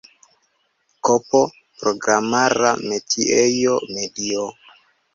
[1.07, 1.29] Kp
[1.83, 4.53] programara metiejo, medio.